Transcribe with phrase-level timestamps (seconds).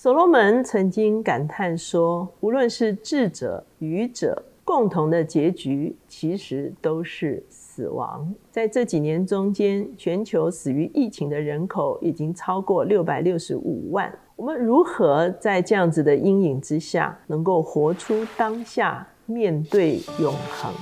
[0.00, 14.16] 所罗门曾经感叹说：“无论是智者、愚者，共同的结局其实都是死亡。”在这几年中间，全球死于疫情的人口已经超过六百六十五万。
[14.36, 20.72] 我们如何在这样子的阴影之下，能够活出当下，面对永恒？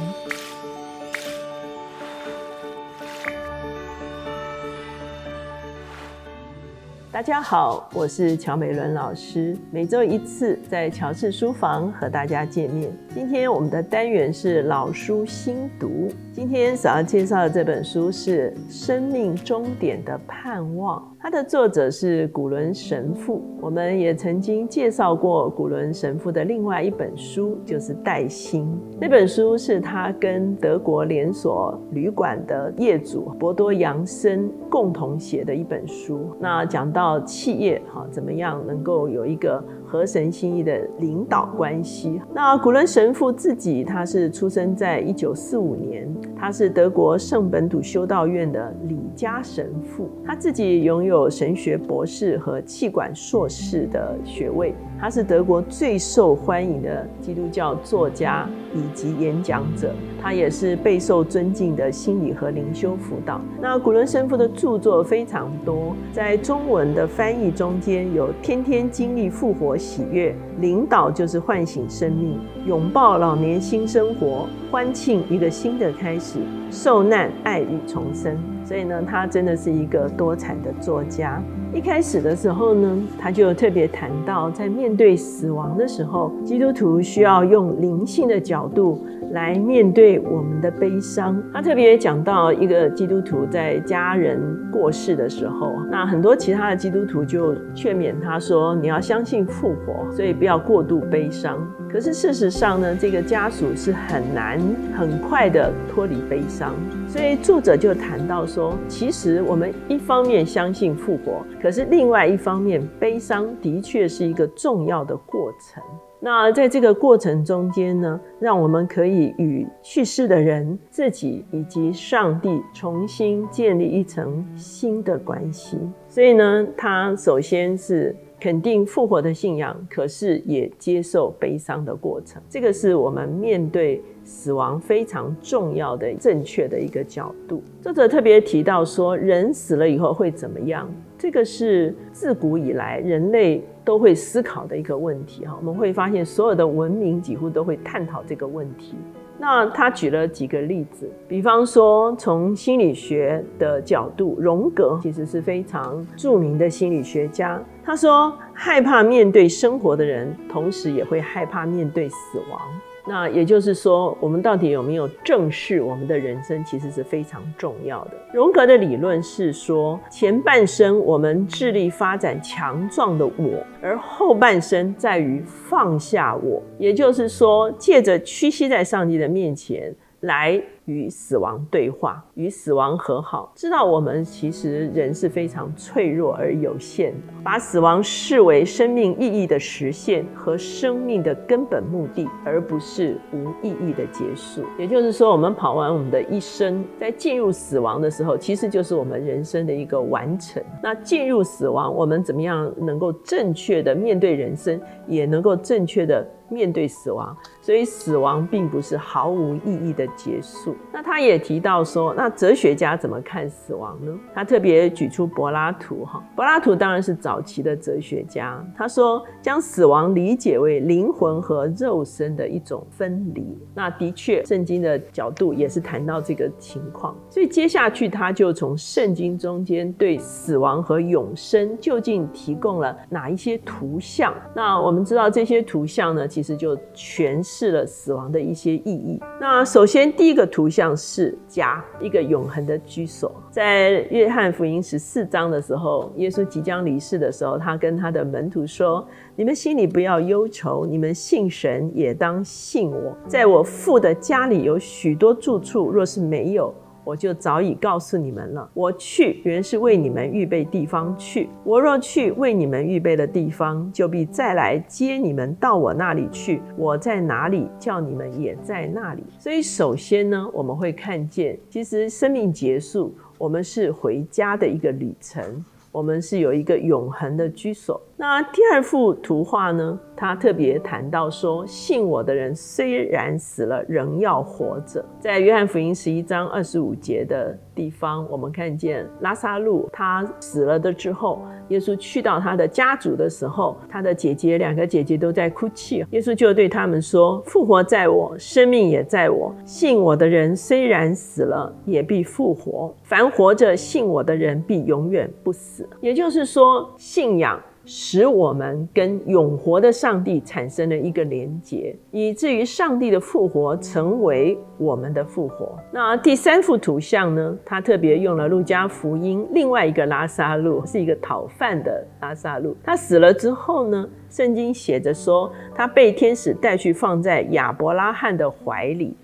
[7.17, 12.93] 大家好，我是乔美伦老师，每周一次在乔治书房和大家见面。
[13.15, 21.01] 今天我们的单元是老书新读，今天想要介绍的这本书是《生命终点的盼望》。
[21.19, 28.67] 它的作者是古伦神父，我们也曾经介绍过古伦神父的另外一本书，就是《带薪》。
[29.01, 36.37] 那本书是他跟德国连锁旅馆的业主博多扬森共同写的一本书。
[36.39, 42.21] 那讲到企业哈，怎么样能够有一个合神心意的领导关系？
[42.35, 46.07] 那古伦神父自己，他是出生在一九四五年，
[46.39, 51.07] 他是德国圣本笃修道院的李家神父，他自己拥有。
[51.17, 63.41] 有神学博士和气管硕士的学位，他是德国最受欢迎的基督教作家以及演讲者，他也是备受尊敬的心理和灵修辅导。
[63.61, 76.39] 那古伦神父的著作非常多，在中文的翻译中间有《天天经历复活喜悦》，领导就是唤醒生命，拥抱老年新生活，欢庆一个新的开始，
[76.71, 78.35] 受难爱与重生。
[78.67, 81.41] 所以呢，他真的是一个多产的作家。
[81.73, 91.43] 一开始的时候呢，他就特别谈到，在面对死亡的时候，基督徒需要用灵性的角度来面对我们的悲伤。
[91.53, 101.59] 他特别讲到一个基督徒在家人过世的时候，那很多其他的基督徒就劝勉他说：“你要相信复活，所以不要过度悲伤。”
[101.91, 104.61] 可是事实上呢，这个家属是很难
[104.95, 106.75] 很快的脱离悲伤。
[107.09, 115.83] 所以作者就谈到说，其实我们一方面相信复活，可是另外一方面，悲伤的确是一个重要的过程。
[116.27, 125.79] 那在这个过程中间呢，让我们可以与去世的人、自己以及上帝重新建立一层新的关系。
[126.09, 128.13] 所以呢，他首先是。
[128.39, 132.41] 肯定复活的信仰，可是也接受悲伤的过程。
[132.51, 137.63] 这个是我们面对死亡非常重要的、正确的一个角度。
[137.81, 140.87] 作者特别提到说，人死了以后会怎么样？
[141.27, 145.45] 这个是自古以来人类都会思考的一个问题。
[145.45, 148.95] 哈，我们会发现所有的文明几乎都会探讨这个问题。
[149.37, 157.61] 那他举了几个例子，比方说从心理学的角度，荣格其实是非常著名的心理学家。
[157.85, 162.61] 他说，害怕面对生活的人，同时也会害怕面对死亡。
[163.09, 168.13] 那也就是说，我们到底有没有正视我们的人生，其实是非常重要的。
[168.33, 176.63] 荣格的理论是说，前半生我们致力发展强壮的我，而后半生在于放下我。
[176.79, 180.61] 也就是说，借着屈膝在上帝的面前来。
[180.87, 194.63] 与死亡对话，与死亡和好，知道我们其实人是非常脆弱而有限的，把死亡视为生命意义的实现和生命的根本目的，而不是无意义的结束。
[194.79, 200.63] 也就是说，我们跑完我们的一生，在进入死亡的时候，其实就是我们人生的一个完成。
[200.81, 207.37] 那进入死亡，我们怎么样能够正确的面对人生，也能够正确的面对死亡？
[207.61, 210.76] 所以，死亡并不是毫无意义的结束。
[210.93, 214.13] 那他也提到说，那哲学家怎么看死亡呢？
[214.35, 218.65] 他特别举出柏拉图哈，柏拉图当然是早期的哲学家。
[218.77, 223.59] 他说，将死亡理解为灵魂和肉身的一种分离。
[223.75, 227.15] 那的确，圣经的角度也是谈到这个情况。
[227.29, 234.33] 所以接下去他就从圣经中间对死亡和永生究竟提供了哪一些图像？
[234.55, 239.21] 那我们知道这些图像呢，其实就诠释了死亡的一些意义。
[239.41, 240.66] 那首先第一个图。
[240.67, 243.31] 不像是家，一个永恒的居所。
[243.53, 253.17] 在约翰福音十四章的时候，耶稣即将离世的时候，他跟他的门徒说：“你们心里不要忧愁，你们信神也当信我。
[253.29, 256.75] 在我父的家里有许多住处，若是没有。”
[257.07, 258.69] 我就早已告诉你们了。
[258.75, 261.49] 我去原是为你们预备地方去。
[261.63, 266.61] 我若去为你们预备的地方，就必再来接你们到我那里去。
[266.77, 269.23] 我在哪里，叫你们也在那里。
[269.39, 275.65] 所以，首先呢，我们会看见，其实生命结束，我们是回家的一个旅程。
[275.93, 278.03] 我们是有一个永恒的居所。
[278.19, 279.99] 那第二幅图画呢？
[280.17, 285.05] 他特别谈到说，信我的人虽然死了，仍要活着。
[285.21, 296.03] 在约翰福音十一章二十五节的地方，我们看见拉萨路他死了的之后，耶稣去到他的家族的时候，他的姐姐两个姐姐都在哭泣。
[296.13, 299.55] 耶稣就对他们说：“复活在我，生命也在我。
[299.67, 302.95] 信我的人虽然死了，也必复活。
[303.03, 307.61] 凡活着信我的人，必永远不死。”也就是说，信仰。
[307.87, 315.79] 使我们跟永活的上帝产生了一个连结，以至于上帝的复活成为我们的复活。
[315.93, 317.57] 那第三幅图像呢？
[317.65, 322.77] 他特别用了路加福音另外一个拉萨路，是一个讨饭的拉萨路。
[322.83, 324.07] 他死了之后呢？
[324.29, 329.17] 圣经写着说，他被天使带去放在亚伯拉罕的怀里。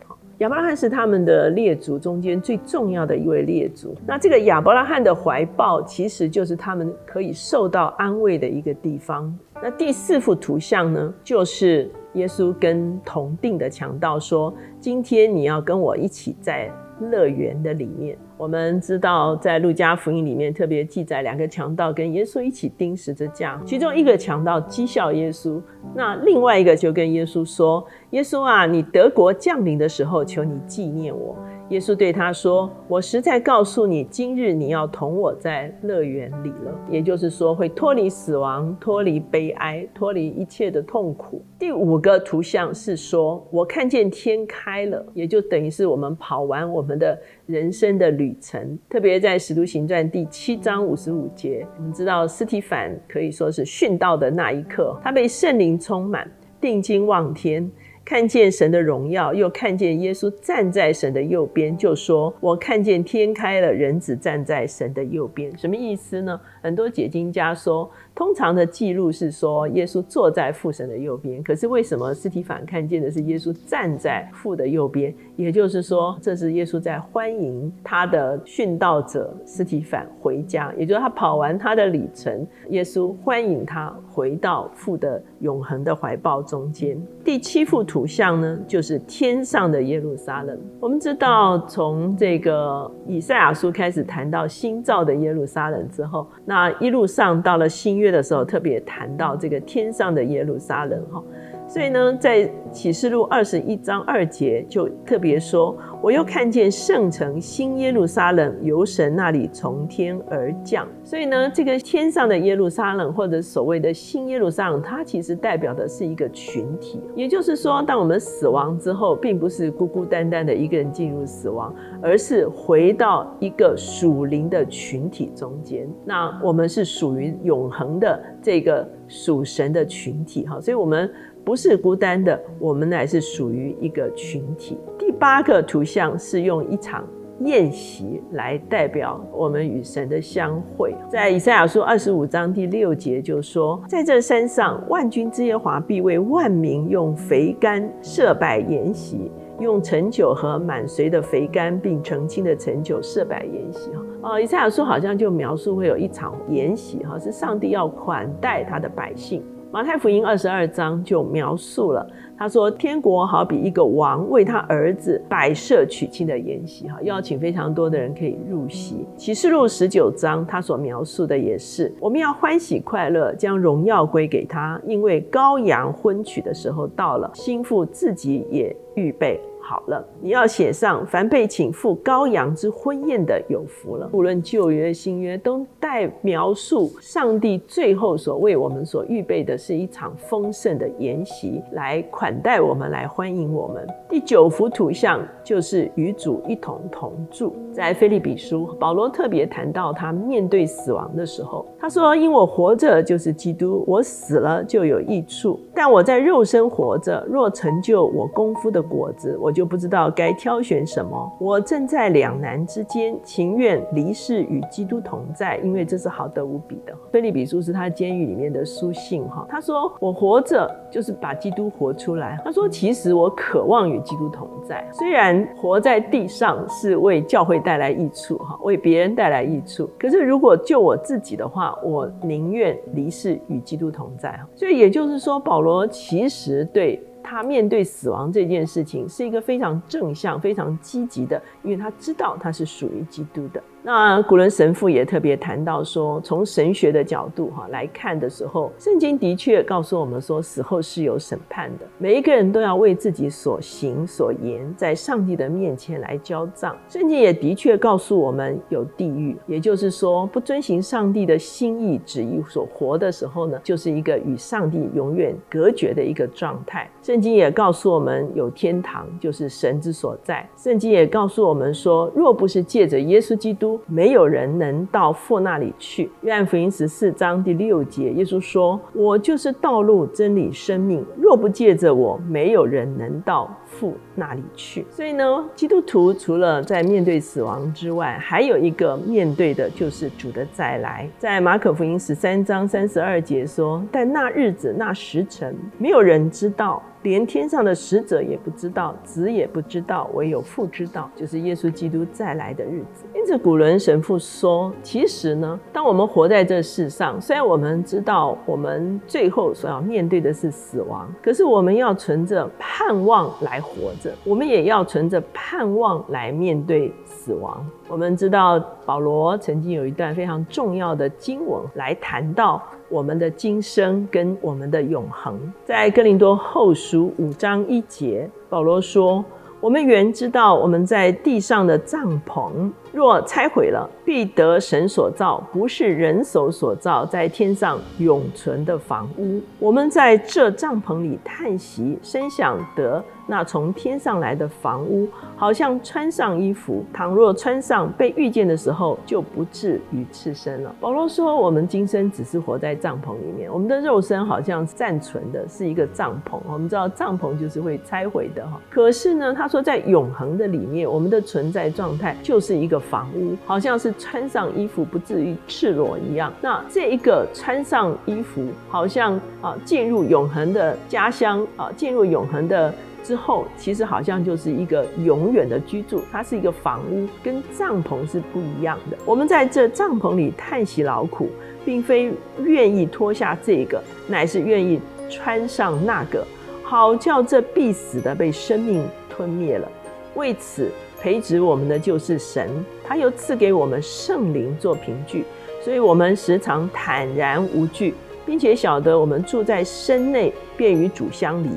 [0.43, 3.97] 亚伯拉罕是他们的列祖中间最重要的一位列祖。
[4.05, 9.33] 那这个亚伯拉罕的怀抱，其实就是他们可以受到安慰的一个地方。
[9.63, 16.71] 那第四幅图像呢，就是耶稣跟同定的强盗说：“今天你要跟我一起在。”
[17.11, 25.61] 乐园的里面，我们知道，在路加福音里面特别记载两个强盗跟耶稣一起钉十字架，其中一个强盗讥笑耶稣，
[25.97, 31.35] 那另外一个就跟耶稣说：“耶稣啊，你德国降临的时候，求你纪念我。”
[31.73, 41.43] 耶稣对他说：“我实在告诉你，今日你要同我在乐园里了。”也就是说，会脱离死亡，脱离悲哀，脱离一切的痛苦。
[41.59, 48.79] 第五个图像是说，我看见天开了，也就等于是我们跑完我们的人生的旅程。
[48.91, 56.31] 特别在《使徒行传》第七章五十五节，我们知道斯提凡可以说是殉道的那一刻，他被圣灵充满，
[56.61, 57.67] 定睛望天。
[58.05, 66.41] 看见神的荣耀，又看见耶稣站在神的右边，就说：“我看见天开了，人子站在神的右边。”什么意思呢？
[66.61, 67.91] 很多解经家说。
[68.15, 71.43] 通常的记录是说，耶稣坐在父神的右边。
[71.43, 75.15] 可是为什么斯提凡看见的是耶稣站在父的右边？
[75.35, 80.71] 也就是说，这是耶稣在欢迎他的殉道者斯提凡回家。
[80.77, 87.01] 也就是他跑完他的旅程，耶稣欢迎他回到父的永恒的怀抱中间。
[87.25, 90.59] 第七幅图像呢，就是天上的耶路撒冷。
[90.81, 98.02] 我们知道，从这个以赛亚书开始谈到新造的耶路撒冷之后，那一路上到了新。
[98.03, 101.23] 乐的时候特别谈到这个天上的耶路撒冷哈，
[101.67, 105.77] 所以呢，在启示录二十一章二节就特别说。
[106.03, 117.01] 我又看见圣城新耶路撒冷由神那里从天而降，所以呢，这个天上的耶路撒冷或者所谓的新耶路撒冷，它其实代表的是一个群体。
[117.15, 121.73] 也就是说，当我们死亡之后，并不是孤孤单单的一个人进入死亡，
[122.03, 125.89] 而是回到一个属灵的群体中间。
[126.05, 131.09] 那我们是属于永恒的这个属神的群体哈，所以我们。
[131.45, 134.79] 不是孤单的，我们乃是属于一个群体。
[134.99, 137.05] 第八个图像是用一场
[137.41, 140.95] 宴席来代表我们与神的相会。
[141.09, 149.29] 在以赛亚书二十五章第六节就说：“在这山上，万军之耶华必为万民用肥甘设摆筵席，
[149.59, 153.91] 用陈酒和满髓的肥甘，并澄清的陈酒设摆筵席。”
[154.23, 159.43] 哈，哦，以赛亚书好像就描述会有一场筵席，哈，是上帝要款待他的百姓。
[159.73, 162.07] 马太福音二十二章就描述了，
[162.37, 179.41] 他说：“天国好比一个王为他儿子摆设娶亲的筵席，哈，邀请非常多的人可以入席。”启示录十九章他所描述的也是，我们要欢喜快乐，将荣耀归给他，因为羔羊婚娶的时候到了，心腹自己也预备。
[179.65, 184.11] 好了，你要写上凡被请赴羔羊之婚宴的有福了。
[184.13, 193.87] 无论旧约新约，都在描述上帝最后所为我们所预备的是一场丰盛的筵席，来款待我们，来欢迎我们。
[194.09, 197.55] 第九幅图像就是与主一同同住。
[197.75, 205.61] 在菲利比书，保罗特别谈到他面对死亡的时候，他说：“因我活着就是基督，我死了就有益处。
[205.73, 216.95] 但我在肉身活着，若成就我功夫的果子，我。”就不知道该挑选什么，我正在两难之间，情愿离世与基督同在，因为这是好得无比的。
[217.11, 222.41] 菲利比书是他监狱里面的书信哈，他说我活着就是把基督活出来。
[222.43, 234.41] 他说其实我渴望与基督同在，虽然活在地上是为教会带来益处哈，为别人带来益处，可是如果就我自己的话，我宁愿离世与基督同在。
[234.55, 237.03] 所以也就是说，保罗其实对。
[237.25, 243.63] 他面对死亡这件事情是一个非常正向、非常积极的，因为他知道他是属于基督的。
[243.85, 256.77] 那古伦神父也特别谈到说，从神学的角度哈来看的时候，圣经的确告诉我们说，死后是有审判的，每一个人都要为自己所行所言，在上帝的面前来交账。
[256.89, 266.89] 圣经也的确告诉我们有地狱，也就是说，不遵行上帝的心意旨意所活的时候呢，就是一个与上帝永远隔绝的一个状态。
[267.03, 270.49] 圣经也告诉我们有天堂，就是神之所在。
[270.57, 273.72] 圣经也告诉我们说，若不是借着耶稣基督。
[273.87, 276.11] 没有人能到父那里去。
[276.23, 281.05] 约翰福音十四章第六节，耶稣说：“我就是道路、真理、生命。
[281.17, 283.49] 若不借着我，没有人能到
[283.83, 291.09] 父那里去。”所以呢，基督徒除了在面对死亡之外，还有一个面对的就是主的再来。
[291.19, 303.05] 在马可福音十三章三十二节说：“但那日子、那时辰，没有人知道。”连天上的使者也不知道，子也不知道，唯有父知道，就是耶稣基督再来的日子。
[303.13, 317.65] 因此，古伦神父说，其实呢，当我们活在这世上，虽然我们知道我们最后所要面对的是死亡，可是我们要存着盼望来活着，我们也要存着盼望来面对死亡。
[317.89, 322.63] 我们知道保罗曾经有一段非常重要的经文来谈到。
[322.89, 329.25] 我们的今生跟我们的永恒，在哥林多后书五章一节，保罗说
[329.63, 339.41] ：“我们原知道我们在地上的帐篷。”若拆毁了，必得神所造，不是人手所造，在天上永存的房屋。
[339.59, 346.85] 我们在这帐篷里叹息，深想得那从天上来的房屋，好像穿上衣服。
[346.93, 350.75] 倘若穿上，被遇见的时候，就不至于赤身了。
[350.79, 356.39] 保罗说，我们今生只是活在帐篷里面，我们的肉身好像暂存的是一个帐篷。
[356.47, 358.61] 我们知道帐篷就是会拆毁的哈。
[358.69, 362.82] 可是呢，他说在永恒的里面，我们的存在状态就是一个。
[362.91, 366.33] 房屋好像是穿上衣服不至于赤裸一样。
[366.43, 376.03] 那这一个穿上衣服，好像啊进入永恒的家乡啊，进入永恒的之后，其实好像就是一个永远的居住。
[376.13, 378.97] 它是一个房屋，跟帐篷是不一样的。
[379.07, 381.29] 我们在这帐篷里叹息劳苦，
[381.65, 382.13] 并非
[382.43, 386.27] 愿意脱下这个，乃是愿意穿上那个，
[386.63, 389.71] 好叫这必死的被生命吞灭了。
[390.15, 390.71] 为此。
[391.03, 392.49] 培植我们的就是神，
[392.85, 395.25] 他又赐给我们圣灵做凭据，
[395.61, 397.93] 所以我们时常坦然无惧，
[398.25, 401.49] 并且晓得我们住在身内，便与主相离。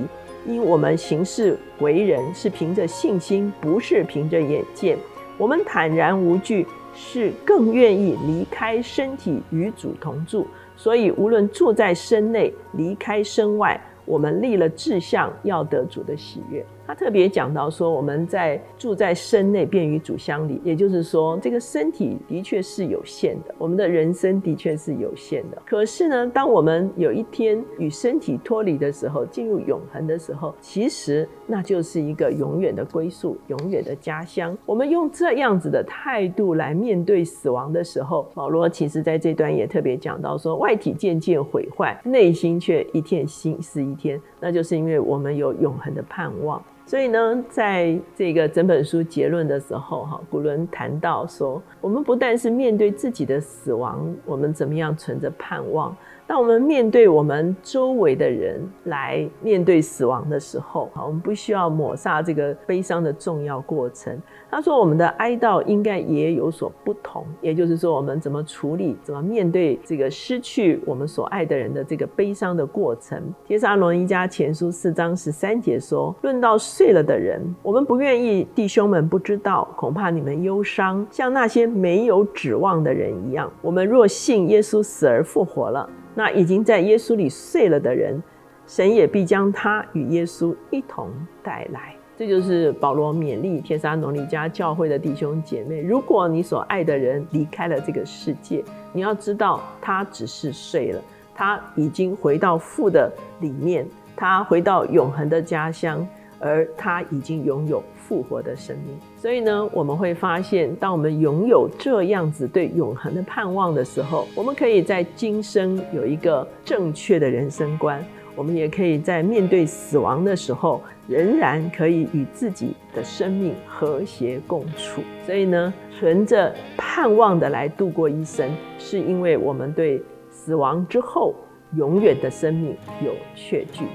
[0.48, 4.98] 因我们行事为人是凭着信心，不是凭着眼见。
[5.38, 10.48] 我们坦然无惧，是更愿意离开身体与主同住。
[10.76, 16.66] 所以无论住在身内，离开身外，我们立了志向，要得主的喜悦。
[16.88, 25.62] 他特别讲到说，我们在住在身内，便于主乡里，也就是说，这个身体的确是有限的，我们的人生的确是有限的。
[25.66, 34.56] 可是呢，当我们有一天与身体脱离的时候，进入永恒的时候，其实那就是一个永远的归宿，永远的家乡。
[34.66, 46.62] 我们用这样子的态度来面对死亡的时候，保罗其实在这段也特别讲到说，外体渐渐毁坏，内心却一天新似一天，那就是因为我们有永恒的盼望。
[46.88, 55.96] 所以呢，在这个整本书结论的时候，哈，古伦谈到说，我们不但是面对自己的死亡，我们怎么样存着盼望。
[56.28, 64.20] 当我们面对我们周围的人来面对死亡的时候，好，我们不需要抹杀这个悲伤的重要过程。
[64.50, 73.22] 他说，我们的哀悼应该也有所不同，也就是说，我们怎么处理、怎么面对这个失去我们所爱的人的这个悲伤的过程。
[73.46, 83.52] 帖撒罗尼迦前书四章十三节说：“论到睡了的人，我们不愿意弟兄们不知道，恐怕你们忧伤，像那些没有指望的人一样。
[83.62, 88.24] 我们若信耶稣死而复活了。”那已经在耶稣里睡了的人，
[88.66, 91.12] 神也必将他与耶稣一同
[91.44, 91.94] 带来。
[92.18, 101.02] 这就是保罗勉励天沙农尼家教会的弟兄姐妹：如果你所爱的人离开了这个世界，你要知道他只是睡了，
[101.36, 106.08] 他已经回到父的里面，他回到永恒的家乡，
[106.40, 107.84] 而他已经拥有。
[108.08, 125.02] 复活的生命，所以呢，我们会发现，当我们拥有这样子对永恒的盼望的时候，我们可以在今生有一个正确的人生观，我们也可以在面对死亡的时候，仍然可以与自己的生命和谐共处。
[125.26, 128.48] 所以呢，存着盼望的来度过一生，
[128.78, 131.34] 是因为我们对死亡之后
[131.76, 133.86] 永远的生命有确据。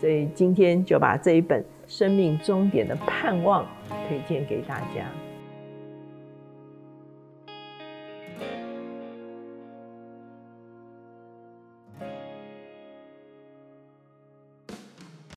[0.00, 1.62] 所以今天就把这一本。
[1.88, 3.66] 生命终点的盼望，
[4.06, 5.06] 推荐给大家。